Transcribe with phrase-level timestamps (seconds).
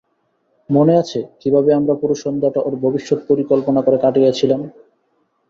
[0.69, 4.61] মনে আছে কিভাবে আমরা পুরো সন্ধ্যাটা ওর ভবিষ্যৎ পরিকল্পনা করে কাটিয়েছিলাম?